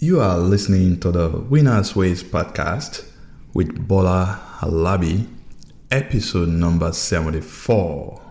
You 0.00 0.20
are 0.20 0.38
listening 0.38 1.00
to 1.00 1.10
the 1.10 1.28
Winners 1.28 1.96
Ways 1.96 2.22
podcast 2.22 3.04
with 3.52 3.88
Bola 3.88 4.40
Alabi, 4.60 5.26
episode 5.90 6.50
number 6.50 6.92
74. 6.92 8.22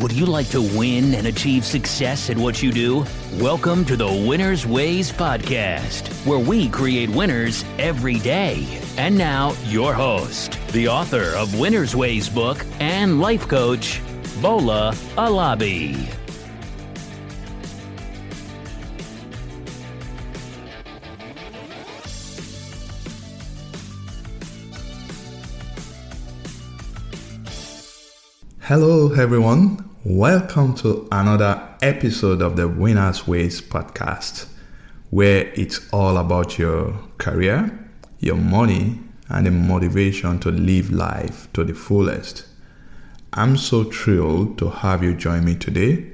Would 0.00 0.12
you 0.12 0.24
like 0.26 0.46
to 0.50 0.62
win 0.62 1.14
and 1.14 1.26
achieve 1.26 1.64
success 1.64 2.30
at 2.30 2.38
what 2.38 2.62
you 2.62 2.70
do? 2.70 3.04
Welcome 3.40 3.84
to 3.86 3.96
the 3.96 4.06
Winners 4.06 4.64
Ways 4.64 5.10
podcast, 5.10 6.06
where 6.24 6.38
we 6.38 6.68
create 6.68 7.10
winners 7.10 7.64
every 7.78 8.20
day. 8.20 8.80
And 8.98 9.18
now, 9.18 9.56
your 9.64 9.92
host, 9.92 10.60
the 10.68 10.86
author 10.86 11.34
of 11.34 11.58
Winners 11.58 11.96
Ways 11.96 12.28
book 12.28 12.64
and 12.78 13.20
life 13.20 13.48
coach, 13.48 14.00
Bola 14.40 14.92
Alabi. 15.16 16.08
Hello, 28.68 29.10
everyone. 29.14 29.82
Welcome 30.04 30.74
to 30.74 31.08
another 31.10 31.58
episode 31.80 32.42
of 32.42 32.56
the 32.56 32.68
Winners 32.68 33.26
Ways 33.26 33.62
podcast, 33.62 34.46
where 35.08 35.50
it's 35.54 35.88
all 35.90 36.18
about 36.18 36.58
your 36.58 36.92
career, 37.16 37.88
your 38.18 38.36
money, 38.36 39.00
and 39.30 39.46
the 39.46 39.50
motivation 39.50 40.38
to 40.40 40.50
live 40.50 40.90
life 40.90 41.50
to 41.54 41.64
the 41.64 41.72
fullest. 41.72 42.44
I'm 43.32 43.56
so 43.56 43.84
thrilled 43.84 44.58
to 44.58 44.68
have 44.68 45.02
you 45.02 45.14
join 45.14 45.46
me 45.46 45.54
today, 45.54 46.12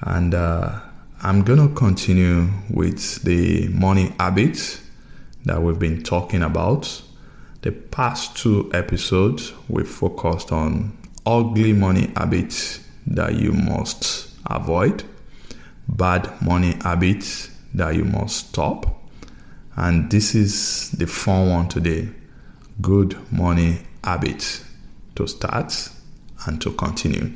and 0.00 0.34
uh, 0.34 0.80
I'm 1.22 1.42
gonna 1.42 1.68
continue 1.68 2.48
with 2.70 3.24
the 3.24 3.68
money 3.68 4.14
habits 4.18 4.80
that 5.44 5.60
we've 5.60 5.78
been 5.78 6.02
talking 6.02 6.42
about. 6.42 7.02
The 7.60 7.72
past 7.72 8.38
two 8.38 8.70
episodes 8.72 9.52
we 9.68 9.84
focused 9.84 10.50
on 10.50 10.96
ugly 11.28 11.74
money 11.74 12.10
habits 12.16 12.80
that 13.06 13.34
you 13.34 13.52
must 13.52 14.30
avoid, 14.46 15.04
bad 15.86 16.40
money 16.40 16.74
habits 16.82 17.50
that 17.74 17.94
you 17.94 18.04
must 18.04 18.48
stop. 18.48 18.86
And 19.76 20.10
this 20.10 20.34
is 20.34 20.90
the 20.92 21.06
fun 21.06 21.50
one 21.50 21.68
today 21.68 22.08
good 22.80 23.18
money 23.30 23.80
habits 24.02 24.64
to 25.16 25.26
start 25.26 25.90
and 26.46 26.62
to 26.62 26.70
continue. 26.72 27.32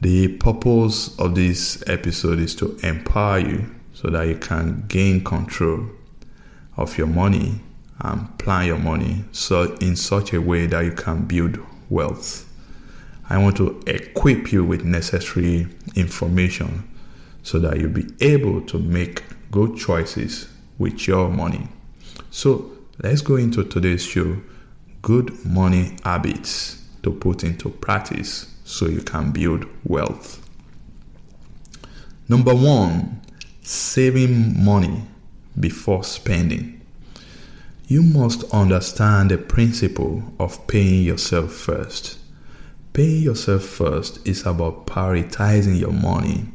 The 0.00 0.28
purpose 0.28 1.18
of 1.18 1.34
this 1.34 1.82
episode 1.86 2.38
is 2.38 2.54
to 2.56 2.76
empower 2.82 3.40
you 3.40 3.74
so 3.92 4.08
that 4.08 4.26
you 4.26 4.36
can 4.36 4.84
gain 4.88 5.22
control 5.22 5.88
of 6.76 6.96
your 6.96 7.06
money 7.08 7.60
and 8.00 8.38
plan 8.38 8.66
your 8.66 8.78
money 8.78 9.24
so 9.32 9.74
in 9.80 9.96
such 9.96 10.32
a 10.32 10.40
way 10.40 10.66
that 10.66 10.84
you 10.84 10.92
can 10.92 11.24
build 11.26 11.58
wealth. 11.94 12.50
I 13.30 13.38
want 13.38 13.56
to 13.56 13.80
equip 13.86 14.52
you 14.52 14.64
with 14.64 14.84
necessary 14.84 15.68
information 15.94 16.90
so 17.42 17.58
that 17.60 17.78
you'll 17.78 17.90
be 17.90 18.08
able 18.20 18.60
to 18.62 18.78
make 18.78 19.22
good 19.50 19.76
choices 19.76 20.48
with 20.76 21.06
your 21.06 21.30
money. 21.30 21.68
So 22.30 22.72
let's 23.02 23.22
go 23.22 23.36
into 23.36 23.64
today's 23.64 24.04
show 24.04 24.36
good 25.00 25.44
money 25.44 25.96
habits 26.02 26.82
to 27.02 27.12
put 27.12 27.44
into 27.44 27.68
practice 27.68 28.50
so 28.64 28.86
you 28.86 29.02
can 29.02 29.30
build 29.30 29.66
wealth. 29.84 30.40
Number 32.28 32.54
one, 32.54 33.20
saving 33.62 34.64
money 34.64 35.02
before 35.58 36.02
spending. 36.04 36.80
You 37.86 38.02
must 38.02 38.44
understand 38.44 39.30
the 39.30 39.36
principle 39.36 40.22
of 40.40 40.66
paying 40.66 41.04
yourself 41.04 41.52
first. 41.52 42.18
Paying 42.94 43.22
yourself 43.22 43.62
first 43.62 44.26
is 44.26 44.46
about 44.46 44.86
prioritizing 44.86 45.78
your 45.78 45.92
money 45.92 46.46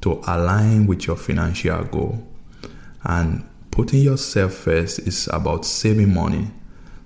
to 0.00 0.20
align 0.26 0.88
with 0.88 1.06
your 1.06 1.14
financial 1.14 1.84
goal. 1.84 2.26
And 3.04 3.48
putting 3.70 4.00
yourself 4.00 4.52
first 4.52 4.98
is 4.98 5.28
about 5.32 5.64
saving 5.64 6.12
money 6.12 6.48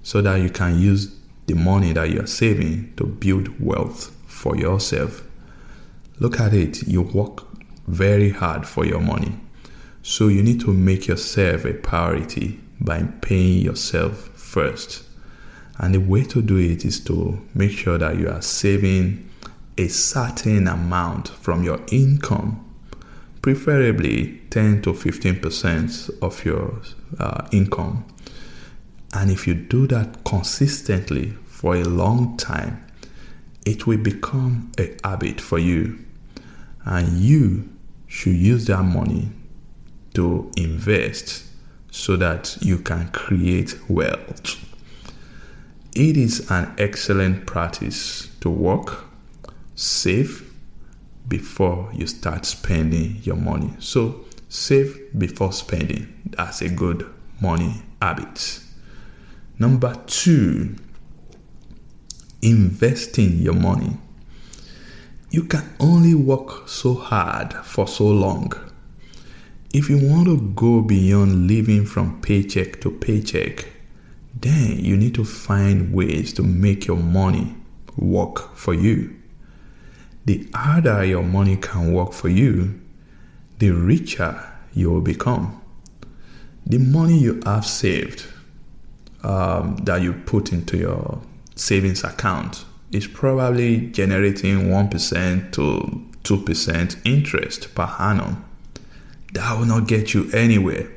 so 0.02 0.22
that 0.22 0.36
you 0.36 0.48
can 0.48 0.78
use 0.78 1.14
the 1.44 1.54
money 1.54 1.92
that 1.92 2.10
you're 2.10 2.26
saving 2.26 2.94
to 2.96 3.04
build 3.04 3.60
wealth 3.60 4.16
for 4.26 4.56
yourself. 4.56 5.22
Look 6.20 6.40
at 6.40 6.54
it, 6.54 6.88
you 6.88 7.02
work 7.02 7.46
very 7.86 8.30
hard 8.30 8.66
for 8.66 8.86
your 8.86 9.00
money. 9.00 9.38
So 10.02 10.28
you 10.28 10.42
need 10.42 10.60
to 10.60 10.72
make 10.72 11.06
yourself 11.06 11.66
a 11.66 11.74
priority 11.74 12.60
by 12.80 13.02
paying 13.20 13.62
yourself 13.62 14.30
first. 14.34 15.04
And 15.78 15.94
the 15.94 16.00
way 16.00 16.24
to 16.24 16.42
do 16.42 16.56
it 16.56 16.84
is 16.84 17.00
to 17.04 17.40
make 17.54 17.72
sure 17.72 17.98
that 17.98 18.18
you 18.18 18.28
are 18.28 18.42
saving 18.42 19.28
a 19.76 19.88
certain 19.88 20.66
amount 20.66 21.28
from 21.28 21.62
your 21.62 21.80
income, 21.92 22.64
preferably 23.42 24.40
10 24.50 24.82
to 24.82 24.92
15% 24.92 26.22
of 26.22 26.44
your 26.44 26.80
uh, 27.18 27.46
income. 27.52 28.04
And 29.14 29.30
if 29.30 29.46
you 29.46 29.54
do 29.54 29.86
that 29.86 30.24
consistently 30.24 31.34
for 31.46 31.76
a 31.76 31.84
long 31.84 32.36
time, 32.36 32.84
it 33.64 33.86
will 33.86 33.98
become 33.98 34.72
a 34.78 34.96
habit 35.04 35.40
for 35.40 35.58
you. 35.58 35.98
And 36.84 37.18
you 37.18 37.68
should 38.06 38.34
use 38.34 38.66
that 38.66 38.82
money 38.82 39.28
to 40.14 40.50
invest 40.56 41.47
so 41.98 42.14
that 42.14 42.56
you 42.60 42.78
can 42.78 43.08
create 43.08 43.74
wealth. 43.88 44.64
It 45.96 46.16
is 46.16 46.48
an 46.48 46.72
excellent 46.78 47.44
practice 47.44 48.28
to 48.40 48.48
work, 48.48 49.04
save 49.74 50.48
before 51.26 51.90
you 51.92 52.06
start 52.06 52.46
spending 52.46 53.18
your 53.24 53.34
money. 53.34 53.72
So, 53.80 54.24
save 54.48 54.96
before 55.18 55.52
spending. 55.52 56.06
That's 56.24 56.62
a 56.62 56.68
good 56.68 57.04
money 57.40 57.82
habit. 58.00 58.60
Number 59.58 60.00
two, 60.06 60.76
investing 62.40 63.38
your 63.38 63.54
money. 63.54 63.96
You 65.30 65.42
can 65.42 65.68
only 65.80 66.14
work 66.14 66.68
so 66.68 66.94
hard 66.94 67.54
for 67.54 67.88
so 67.88 68.06
long 68.06 68.52
if 69.72 69.90
you 69.90 69.98
want 69.98 70.26
to 70.26 70.40
go 70.54 70.80
beyond 70.80 71.46
living 71.46 71.84
from 71.84 72.20
paycheck 72.22 72.80
to 72.80 72.90
paycheck, 72.90 73.66
then 74.34 74.78
you 74.82 74.96
need 74.96 75.14
to 75.14 75.24
find 75.24 75.92
ways 75.92 76.32
to 76.32 76.42
make 76.42 76.86
your 76.86 76.96
money 76.96 77.54
work 77.96 78.56
for 78.56 78.72
you. 78.72 79.14
The 80.24 80.48
harder 80.54 81.04
your 81.04 81.22
money 81.22 81.56
can 81.56 81.92
work 81.92 82.12
for 82.12 82.28
you, 82.28 82.80
the 83.58 83.70
richer 83.70 84.42
you 84.72 84.90
will 84.90 85.00
become. 85.00 85.60
The 86.64 86.78
money 86.78 87.18
you 87.18 87.40
have 87.44 87.66
saved 87.66 88.26
um, 89.22 89.76
that 89.84 90.00
you 90.00 90.12
put 90.12 90.52
into 90.52 90.78
your 90.78 91.20
savings 91.56 92.04
account 92.04 92.64
is 92.92 93.06
probably 93.06 93.88
generating 93.88 94.68
1% 94.68 95.52
to 95.52 96.06
2% 96.22 96.96
interest 97.04 97.74
per 97.74 97.94
annum 97.98 98.47
that 99.32 99.58
will 99.58 99.66
not 99.66 99.86
get 99.86 100.14
you 100.14 100.30
anywhere. 100.32 100.88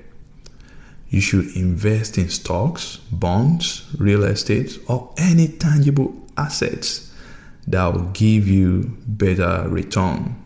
You 1.10 1.20
should 1.20 1.56
invest 1.56 2.18
in 2.18 2.30
stocks, 2.30 2.98
bonds, 3.12 3.86
real 3.98 4.24
estate, 4.24 4.80
or 4.88 5.14
any 5.18 5.48
tangible 5.50 6.16
assets 6.38 7.14
that 7.68 7.94
will 7.94 8.10
give 8.14 8.48
you 8.48 8.98
better 9.06 9.66
return. 9.68 10.42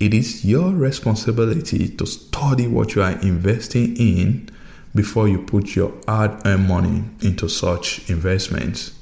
It 0.00 0.14
is 0.14 0.44
your 0.44 0.70
responsibility 0.72 1.88
to 1.88 2.06
study 2.06 2.66
what 2.66 2.94
you 2.94 3.02
are 3.02 3.18
investing 3.20 3.96
in 3.96 4.48
before 4.94 5.28
you 5.28 5.38
put 5.42 5.74
your 5.74 5.92
hard 6.06 6.46
earned 6.46 6.68
money 6.68 7.04
into 7.20 7.48
such 7.48 8.08
investments. 8.08 8.92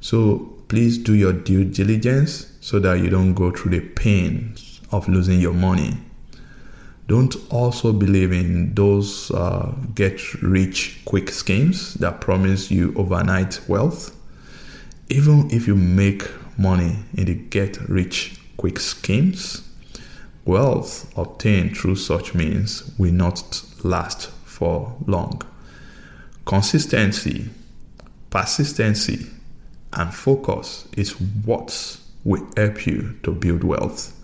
So 0.00 0.54
please 0.68 0.98
do 0.98 1.14
your 1.14 1.32
due 1.32 1.64
diligence 1.64 2.52
so 2.60 2.78
that 2.80 2.98
you 2.98 3.08
don't 3.08 3.34
go 3.34 3.50
through 3.50 3.72
the 3.72 3.80
pain 3.80 4.54
of 4.90 5.08
losing 5.08 5.40
your 5.40 5.54
money. 5.54 5.96
Don't 7.08 7.34
also 7.50 7.94
believe 7.94 8.32
in 8.32 8.74
those 8.74 9.30
uh, 9.30 9.72
get 9.94 10.34
rich 10.42 11.00
quick 11.06 11.30
schemes 11.30 11.94
that 11.94 12.20
promise 12.20 12.70
you 12.70 12.92
overnight 12.96 13.66
wealth. 13.66 14.14
Even 15.08 15.50
if 15.50 15.66
you 15.66 15.74
make 15.74 16.28
money 16.58 16.96
in 17.14 17.24
the 17.24 17.34
get 17.34 17.80
rich 17.88 18.38
quick 18.58 18.78
schemes, 18.78 19.66
wealth 20.44 21.10
obtained 21.16 21.78
through 21.78 21.96
such 21.96 22.34
means 22.34 22.92
will 22.98 23.14
not 23.14 23.62
last 23.82 24.28
for 24.44 24.94
long. 25.06 25.40
Consistency, 26.44 27.48
persistency, 28.28 29.30
and 29.94 30.12
focus 30.12 30.86
is 30.94 31.12
what 31.18 31.96
will 32.22 32.46
help 32.54 32.86
you 32.86 33.16
to 33.22 33.32
build 33.32 33.64
wealth. 33.64 34.14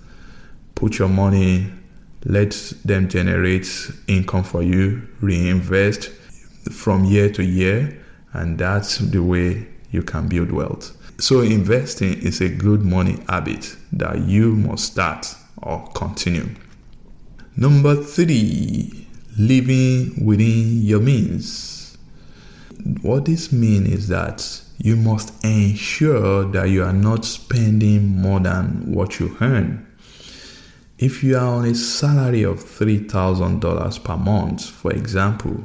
Put 0.75 0.99
your 0.99 1.09
money 1.09 1.71
let 2.25 2.53
them 2.85 3.09
generate 3.09 3.69
income 4.06 4.44
for 4.44 4.62
you, 4.62 5.06
reinvest 5.21 6.09
from 6.71 7.05
year 7.05 7.31
to 7.32 7.44
year, 7.44 8.03
and 8.32 8.59
that's 8.59 8.99
the 8.99 9.23
way 9.23 9.67
you 9.91 10.03
can 10.03 10.29
build 10.29 10.50
wealth. 10.50 10.97
So, 11.19 11.43
investing 11.43 12.15
is 12.23 12.41
a 12.41 12.49
good 12.49 12.82
money 12.85 13.19
habit 13.29 13.76
that 13.93 14.21
you 14.21 14.56
must 14.56 14.85
start 14.85 15.35
or 15.59 15.87
continue. 15.94 16.49
Number 17.56 17.94
three, 17.94 19.06
living 19.38 20.25
within 20.25 20.82
your 20.82 21.00
means. 21.00 21.97
What 23.03 23.27
this 23.27 23.53
means 23.53 23.88
is 23.88 24.09
that 24.09 24.61
you 24.79 24.97
must 24.97 25.32
ensure 25.44 26.44
that 26.50 26.69
you 26.69 26.82
are 26.82 26.93
not 26.93 27.25
spending 27.25 28.20
more 28.20 28.41
than 28.41 28.93
what 28.93 29.20
you 29.20 29.37
earn. 29.41 29.87
If 30.99 31.25
you 31.25 31.37
are 31.37 31.56
on 31.56 31.64
a 31.64 31.75
salary 31.75 32.44
of 32.44 32.61
$3,000 32.61 34.05
per 34.05 34.17
month, 34.17 34.64
for 34.64 34.93
example, 34.93 35.64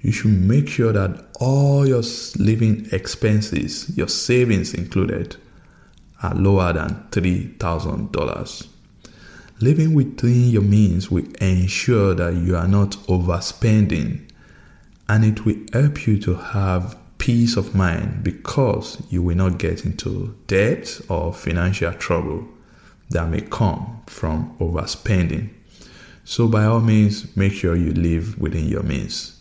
you 0.00 0.10
should 0.10 0.32
make 0.32 0.68
sure 0.68 0.92
that 0.92 1.26
all 1.38 1.86
your 1.86 2.02
living 2.36 2.88
expenses, 2.90 3.96
your 3.96 4.08
savings 4.08 4.74
included, 4.74 5.36
are 6.24 6.34
lower 6.34 6.72
than 6.72 7.06
$3,000. 7.12 8.68
Living 9.60 9.94
within 9.94 10.50
your 10.50 10.62
means 10.62 11.08
will 11.08 11.26
ensure 11.40 12.14
that 12.14 12.34
you 12.34 12.56
are 12.56 12.66
not 12.66 12.90
overspending 13.06 14.28
and 15.08 15.24
it 15.24 15.44
will 15.44 15.58
help 15.72 16.04
you 16.04 16.18
to 16.18 16.34
have 16.34 16.96
peace 17.18 17.56
of 17.56 17.72
mind 17.72 18.24
because 18.24 19.00
you 19.08 19.22
will 19.22 19.36
not 19.36 19.58
get 19.58 19.84
into 19.84 20.34
debt 20.48 21.00
or 21.08 21.32
financial 21.32 21.92
trouble 21.92 22.48
that 23.12 23.28
may 23.28 23.40
come 23.42 24.02
from 24.06 24.56
overspending. 24.58 25.50
So, 26.24 26.48
by 26.48 26.64
all 26.64 26.80
means, 26.80 27.36
make 27.36 27.52
sure 27.52 27.74
you 27.74 27.92
live 27.92 28.38
within 28.38 28.68
your 28.68 28.82
means. 28.82 29.40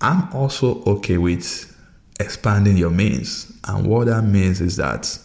I'm 0.00 0.32
also 0.32 0.82
okay 0.84 1.18
with 1.18 1.74
expanding 2.18 2.76
your 2.76 2.90
means, 2.90 3.52
and 3.66 3.86
what 3.86 4.06
that 4.06 4.22
means 4.22 4.60
is 4.60 4.76
that 4.76 5.18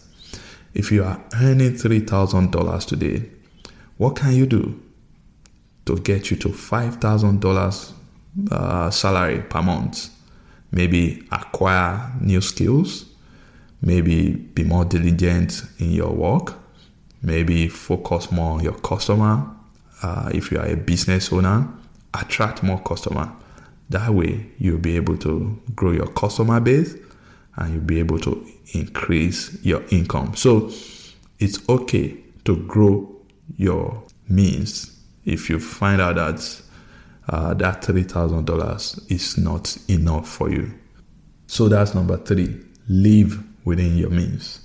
if 0.73 0.91
you 0.91 1.03
are 1.03 1.21
earning 1.41 1.73
$3,000 1.73 2.85
today, 2.87 3.29
what 3.97 4.15
can 4.15 4.33
you 4.33 4.45
do 4.45 4.81
to 5.85 5.97
get 5.97 6.31
you 6.31 6.37
to 6.37 6.49
$5,000 6.49 7.93
uh, 8.51 8.89
salary 8.89 9.41
per 9.41 9.61
month? 9.61 10.09
Maybe 10.71 11.27
acquire 11.31 12.13
new 12.21 12.39
skills, 12.41 13.05
maybe 13.81 14.31
be 14.31 14.63
more 14.63 14.85
diligent 14.85 15.63
in 15.79 15.91
your 15.91 16.11
work, 16.11 16.60
maybe 17.21 17.67
focus 17.67 18.31
more 18.31 18.53
on 18.53 18.63
your 18.63 18.73
customer. 18.79 19.47
Uh, 20.01 20.31
if 20.33 20.51
you 20.51 20.59
are 20.59 20.65
a 20.65 20.75
business 20.75 21.31
owner, 21.31 21.67
attract 22.13 22.63
more 22.63 22.79
customer. 22.79 23.31
That 23.89 24.13
way, 24.13 24.47
you'll 24.57 24.79
be 24.79 24.95
able 24.95 25.17
to 25.17 25.61
grow 25.75 25.91
your 25.91 26.07
customer 26.07 26.59
base 26.59 26.95
and 27.55 27.73
you'll 27.73 27.83
be 27.83 27.99
able 27.99 28.19
to 28.19 28.45
increase 28.73 29.63
your 29.63 29.83
income. 29.91 30.35
So, 30.35 30.71
it's 31.39 31.67
okay 31.67 32.17
to 32.45 32.55
grow 32.67 33.13
your 33.57 34.03
means 34.29 34.99
if 35.25 35.49
you 35.49 35.59
find 35.59 36.01
out 36.01 36.15
that 36.15 36.61
uh, 37.29 37.53
that 37.53 37.81
$3,000 37.81 39.11
is 39.11 39.37
not 39.37 39.77
enough 39.87 40.27
for 40.27 40.49
you. 40.49 40.73
So 41.47 41.67
that's 41.67 41.93
number 41.93 42.17
three 42.17 42.61
live 42.87 43.43
within 43.65 43.97
your 43.97 44.09
means. 44.09 44.59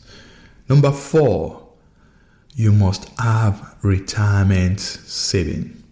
Number 0.69 0.91
four, 0.91 1.66
you 2.57 2.73
must 2.73 3.07
have 3.19 3.77
retirement 3.83 4.81
saving. 4.81 5.83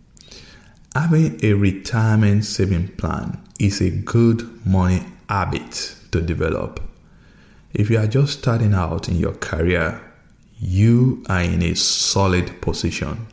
Having 0.95 1.45
a 1.45 1.53
retirement 1.53 2.47
saving 2.47 2.89
plan 2.97 3.39
is 3.61 3.83
a 3.83 3.91
good 3.91 4.65
money 4.67 5.05
habit 5.29 5.95
to 6.11 6.23
develop. 6.23 6.81
If 7.75 7.91
you 7.91 7.99
are 7.99 8.07
just 8.07 8.39
starting 8.39 8.73
out 8.73 9.11
in 9.11 9.17
your 9.17 9.35
career, 9.35 10.01
you 10.59 11.23
are 11.29 11.43
in 11.43 11.61
a 11.61 11.75
solid 11.75 12.63
position. 12.63 13.27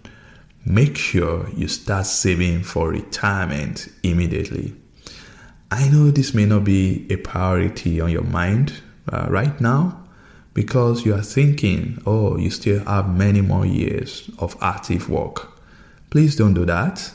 Make 0.65 0.97
sure 0.97 1.47
you 1.55 1.69
start 1.69 2.07
saving 2.07 2.63
for 2.63 2.89
retirement 2.89 3.87
immediately. 4.03 4.75
I 5.71 5.87
know 5.87 6.11
this 6.11 6.33
may 6.33 6.45
not 6.45 6.65
be 6.65 7.07
a 7.09 7.15
priority 7.15 8.01
on 8.01 8.11
your 8.11 8.23
mind 8.23 8.73
uh, 9.07 9.27
right 9.29 9.59
now 9.61 10.01
because 10.53 11.05
you 11.05 11.13
are 11.13 11.21
thinking, 11.21 12.01
oh, 12.05 12.37
you 12.37 12.49
still 12.49 12.83
have 12.85 13.15
many 13.15 13.41
more 13.41 13.65
years 13.65 14.29
of 14.39 14.57
active 14.61 15.09
work. 15.09 15.49
Please 16.09 16.35
don't 16.35 16.53
do 16.53 16.65
that. 16.65 17.13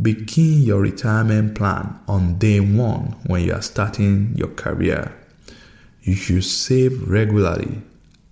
Begin 0.00 0.62
your 0.62 0.80
retirement 0.80 1.54
plan 1.54 1.98
on 2.08 2.38
day 2.38 2.60
one 2.60 3.16
when 3.26 3.44
you 3.44 3.52
are 3.52 3.60
starting 3.62 4.32
your 4.34 4.48
career. 4.48 5.14
You 6.02 6.14
should 6.14 6.44
save 6.44 7.06
regularly 7.06 7.82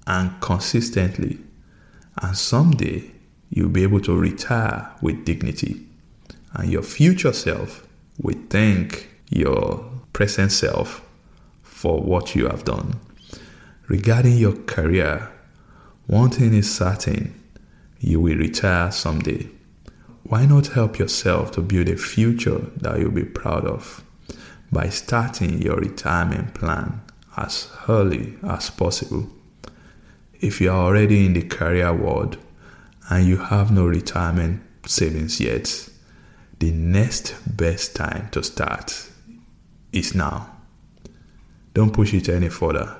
and 0.06 0.40
consistently. 0.40 1.38
And 2.22 2.36
someday 2.36 3.10
you'll 3.50 3.68
be 3.68 3.82
able 3.82 4.00
to 4.00 4.18
retire 4.18 4.90
with 5.02 5.26
dignity. 5.26 5.84
And 6.54 6.70
your 6.72 6.82
future 6.82 7.34
self 7.34 7.86
will 8.18 8.38
thank 8.48 9.08
your 9.28 9.84
present 10.14 10.52
self 10.52 11.02
for 11.62 12.00
what 12.00 12.34
you 12.34 12.46
have 12.46 12.64
done. 12.64 12.98
Regarding 13.88 14.36
your 14.36 14.52
career, 14.52 15.30
one 16.06 16.30
thing 16.30 16.54
is 16.54 16.72
certain 16.72 17.34
you 17.98 18.20
will 18.20 18.36
retire 18.36 18.92
someday. 18.92 19.48
Why 20.22 20.46
not 20.46 20.68
help 20.68 20.98
yourself 20.98 21.52
to 21.52 21.62
build 21.62 21.88
a 21.88 21.96
future 21.96 22.70
that 22.76 23.00
you'll 23.00 23.10
be 23.10 23.24
proud 23.24 23.64
of 23.64 24.04
by 24.70 24.90
starting 24.90 25.60
your 25.60 25.76
retirement 25.76 26.54
plan 26.54 27.00
as 27.36 27.68
early 27.88 28.34
as 28.42 28.70
possible? 28.70 29.28
if 30.40 30.60
you 30.60 30.70
are 30.70 30.86
already 30.86 31.26
in 31.26 31.32
the 31.32 31.42
career 31.42 31.92
world 31.92 32.36
and 33.10 33.26
you 33.26 33.36
have 33.36 33.70
no 33.70 33.86
retirement 33.86 34.62
savings 34.86 35.40
yet, 35.40 35.88
the 36.58 36.70
next 36.70 37.34
best 37.56 37.96
time 37.96 38.28
to 38.30 38.42
start 38.42 39.10
is 39.92 40.14
now. 40.14 40.56
Don't 41.74 41.92
push 41.92 42.14
it 42.14 42.28
any 42.28 42.48
further. 42.48 42.96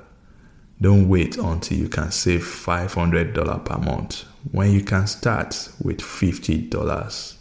Don't 0.80 1.08
wait 1.08 1.36
until 1.36 1.76
you 1.78 1.88
can 1.88 2.12
save 2.12 2.42
$500 2.42 3.64
per 3.64 3.78
month 3.78 4.24
when 4.52 4.70
you 4.70 4.82
can 4.82 5.06
start 5.06 5.70
with 5.82 5.98
$50 5.98 7.36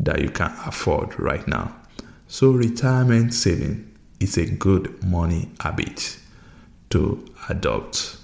that 0.00 0.20
you 0.20 0.30
can 0.30 0.52
afford 0.66 1.18
right 1.18 1.46
now. 1.46 1.76
So, 2.28 2.50
retirement 2.50 3.32
saving 3.34 3.96
is 4.18 4.36
a 4.36 4.46
good 4.46 5.02
money 5.04 5.50
habit 5.60 6.18
to 6.90 7.24
adopt. 7.48 8.16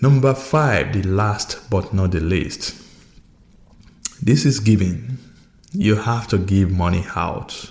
Number 0.00 0.34
five, 0.34 0.92
the 0.92 1.02
last 1.02 1.68
but 1.68 1.92
not 1.92 2.12
the 2.12 2.20
least. 2.20 2.80
This 4.22 4.44
is 4.44 4.60
giving. 4.60 5.18
You 5.72 5.96
have 5.96 6.28
to 6.28 6.38
give 6.38 6.70
money 6.70 7.04
out. 7.16 7.70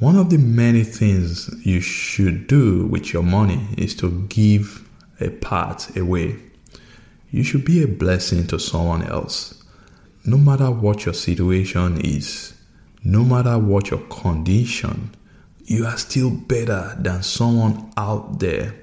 One 0.00 0.16
of 0.16 0.30
the 0.30 0.38
many 0.38 0.82
things 0.82 1.48
you 1.64 1.80
should 1.80 2.48
do 2.48 2.86
with 2.86 3.12
your 3.12 3.22
money 3.22 3.68
is 3.78 3.94
to 3.96 4.26
give 4.28 4.88
a 5.20 5.30
part 5.30 5.96
away. 5.96 6.36
You 7.30 7.44
should 7.44 7.64
be 7.64 7.82
a 7.82 7.86
blessing 7.86 8.48
to 8.48 8.58
someone 8.58 9.04
else. 9.04 9.62
No 10.24 10.38
matter 10.38 10.70
what 10.70 11.04
your 11.04 11.14
situation 11.14 12.00
is, 12.00 12.54
no 13.04 13.22
matter 13.24 13.56
what 13.58 13.90
your 13.90 14.00
condition, 14.08 15.14
you 15.64 15.86
are 15.86 15.96
still 15.96 16.30
better 16.30 16.96
than 16.98 17.22
someone 17.22 17.92
out 17.96 18.40
there 18.40 18.74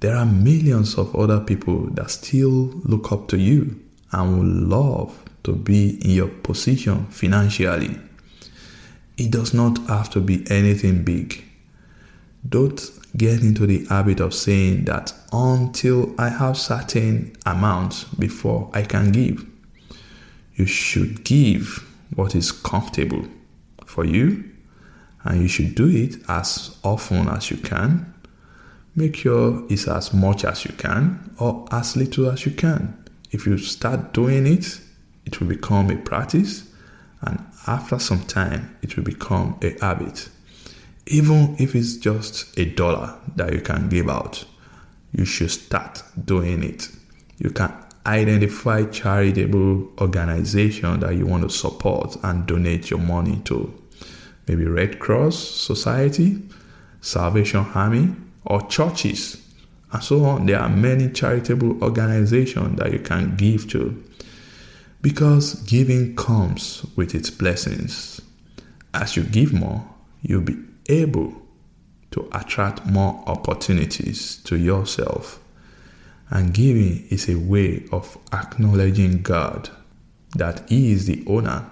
there 0.00 0.14
are 0.14 0.26
millions 0.26 0.96
of 0.98 1.16
other 1.16 1.40
people 1.40 1.88
that 1.94 2.10
still 2.10 2.70
look 2.84 3.12
up 3.12 3.28
to 3.28 3.38
you 3.38 3.80
and 4.12 4.38
would 4.38 4.68
love 4.68 5.24
to 5.42 5.52
be 5.54 5.98
in 6.04 6.10
your 6.10 6.28
position 6.28 7.06
financially. 7.06 7.98
It 9.16 9.30
does 9.30 9.54
not 9.54 9.78
have 9.88 10.10
to 10.10 10.20
be 10.20 10.44
anything 10.50 11.04
big. 11.04 11.42
Don't 12.48 12.90
get 13.16 13.40
into 13.40 13.66
the 13.66 13.84
habit 13.86 14.20
of 14.20 14.34
saying 14.34 14.84
that 14.84 15.14
until 15.32 16.14
I 16.18 16.28
have 16.28 16.58
certain 16.58 17.34
amounts 17.46 18.04
before 18.04 18.70
I 18.74 18.82
can 18.82 19.10
give. 19.10 19.44
You 20.54 20.66
should 20.66 21.24
give 21.24 21.84
what 22.14 22.34
is 22.34 22.52
comfortable 22.52 23.24
for 23.84 24.04
you 24.04 24.44
and 25.24 25.42
you 25.42 25.48
should 25.48 25.74
do 25.74 25.88
it 25.88 26.16
as 26.28 26.76
often 26.84 27.28
as 27.28 27.50
you 27.50 27.56
can 27.56 28.14
make 28.96 29.14
sure 29.14 29.62
it's 29.68 29.86
as 29.86 30.12
much 30.14 30.44
as 30.44 30.64
you 30.64 30.72
can 30.72 31.30
or 31.38 31.66
as 31.70 31.96
little 31.96 32.30
as 32.30 32.46
you 32.46 32.52
can. 32.52 32.96
If 33.30 33.46
you 33.46 33.58
start 33.58 34.14
doing 34.14 34.46
it, 34.46 34.80
it 35.26 35.38
will 35.38 35.48
become 35.48 35.90
a 35.90 35.96
practice, 35.96 36.64
and 37.20 37.44
after 37.66 37.98
some 37.98 38.22
time, 38.24 38.76
it 38.82 38.96
will 38.96 39.04
become 39.04 39.58
a 39.62 39.76
habit. 39.80 40.28
Even 41.06 41.56
if 41.58 41.74
it's 41.74 41.96
just 41.96 42.58
a 42.58 42.64
dollar 42.64 43.16
that 43.36 43.52
you 43.52 43.60
can 43.60 43.88
give 43.88 44.08
out, 44.08 44.44
you 45.12 45.24
should 45.24 45.50
start 45.50 46.02
doing 46.24 46.62
it. 46.62 46.88
You 47.38 47.50
can 47.50 47.72
identify 48.06 48.84
charitable 48.84 49.88
organization 50.00 51.00
that 51.00 51.14
you 51.16 51.26
want 51.26 51.42
to 51.42 51.50
support 51.50 52.16
and 52.22 52.46
donate 52.46 52.90
your 52.90 53.00
money 53.00 53.40
to. 53.44 53.72
Maybe 54.46 54.64
Red 54.64 54.98
Cross 54.98 55.36
Society, 55.36 56.42
Salvation 57.00 57.66
Army, 57.74 58.14
or 58.44 58.62
churches, 58.68 59.42
and 59.92 60.02
so 60.02 60.24
on. 60.24 60.46
There 60.46 60.60
are 60.60 60.68
many 60.68 61.10
charitable 61.10 61.82
organizations 61.82 62.78
that 62.78 62.92
you 62.92 63.00
can 63.00 63.36
give 63.36 63.68
to 63.70 64.02
because 65.02 65.54
giving 65.62 66.16
comes 66.16 66.84
with 66.96 67.14
its 67.14 67.30
blessings. 67.30 68.20
As 68.92 69.16
you 69.16 69.22
give 69.22 69.52
more, 69.52 69.88
you'll 70.22 70.40
be 70.40 70.58
able 70.88 71.42
to 72.12 72.28
attract 72.32 72.86
more 72.86 73.22
opportunities 73.26 74.36
to 74.44 74.56
yourself 74.56 75.40
and 76.30 76.52
giving 76.52 77.06
is 77.08 77.28
a 77.28 77.36
way 77.36 77.84
of 77.92 78.18
acknowledging 78.32 79.22
God 79.22 79.70
that 80.36 80.68
He 80.68 80.92
is 80.92 81.06
the 81.06 81.24
owner 81.26 81.70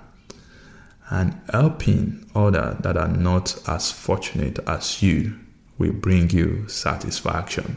and 1.10 1.40
helping 1.52 2.30
others 2.34 2.76
that 2.80 2.96
are 2.96 3.08
not 3.08 3.56
as 3.68 3.90
fortunate 3.90 4.58
as 4.66 5.02
you 5.02 5.38
will 5.76 5.92
bring 5.92 6.30
you 6.30 6.66
satisfaction. 6.68 7.76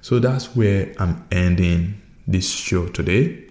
So 0.00 0.18
that's 0.18 0.54
where 0.54 0.94
I'm 0.98 1.26
ending 1.30 2.00
this 2.26 2.50
show 2.50 2.88
today. 2.88 3.44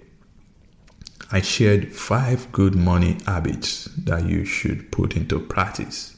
I 1.29 1.41
shared 1.41 1.93
five 1.93 2.50
good 2.53 2.74
money 2.74 3.17
habits 3.25 3.86
that 3.98 4.27
you 4.29 4.46
should 4.46 4.93
put 4.93 5.17
into 5.17 5.39
practice. 5.39 6.15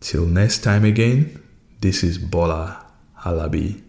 Till 0.00 0.24
next 0.24 0.60
time 0.60 0.86
again, 0.86 1.38
this 1.82 2.02
is 2.02 2.16
Bola 2.16 2.86
Alabi. 3.24 3.82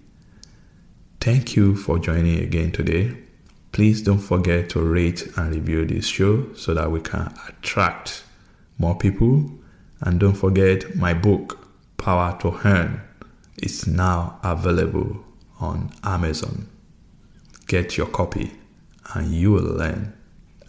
Thank 1.22 1.56
you 1.56 1.77
for 1.77 1.98
joining 1.98 2.39
again 2.39 2.74
today. 2.74 3.15
Please 3.72 4.01
don't 4.01 4.20
forget 4.20 4.70
to 4.72 4.82
rate 4.82 5.32
and 5.38 5.56
review 5.56 5.86
this 5.86 6.08
show 6.08 6.53
so 6.56 6.74
that 6.74 6.91
we 6.91 7.00
can 7.00 7.34
attract 7.48 8.25
more 8.77 8.98
people. 8.98 9.50
And 10.01 10.20
don't 10.20 10.34
forget 10.36 10.94
my 10.94 11.13
book, 11.13 11.58
Power 11.96 12.38
to 12.41 12.60
Earn, 12.65 13.01
is 13.63 13.88
now 13.88 14.39
available 14.44 15.24
on 15.62 15.94
Amazon. 16.03 16.68
Get 17.68 17.96
your 17.96 18.08
copy 18.08 18.51
and 19.13 19.31
you 19.31 19.51
will 19.51 19.63
learn 19.63 20.13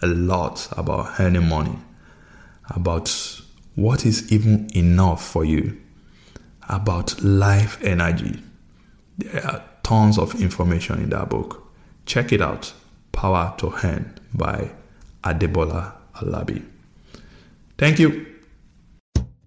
a 0.01 0.07
lot 0.07 0.69
about 0.77 1.21
earning 1.21 1.49
money, 1.49 1.79
about 2.75 3.41
what 3.75 4.05
is 4.05 4.33
even 4.33 4.69
enough 4.75 5.25
for 5.25 5.45
you, 5.45 5.81
about 6.69 7.23
life 7.23 7.83
energy. 7.83 8.43
There 9.19 9.47
are 9.47 9.63
tons 9.83 10.19
of 10.19 10.41
information 10.41 11.03
in 11.03 11.11
that 11.11 11.29
book. 11.29 11.71
Check 12.07 12.33
it 12.33 12.41
out 12.41 12.73
Power 13.13 13.55
to 13.59 13.73
Earn 13.85 14.19
by 14.35 14.71
Adebola 15.23 15.93
Alabi. 16.17 16.65
Thank 17.79 17.99
you. 17.99 18.27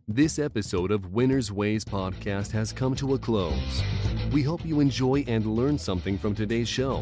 This 0.08 0.38
episode 0.38 0.92
of 0.92 1.14
Winner's 1.14 1.52
Ways 1.52 1.84
podcast 1.84 2.52
has 2.52 2.72
come 2.72 2.96
to 2.96 3.16
a 3.16 3.20
close. 3.20 3.82
We 4.32 4.44
hope 4.44 4.64
you 4.64 4.80
enjoy 4.80 5.26
and 5.28 5.46
learn 5.46 5.80
something 5.80 6.18
from 6.18 6.36
today's 6.36 6.68
show. 6.68 7.02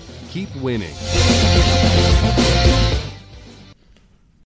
keep 0.31 0.55
winning. 0.55 0.95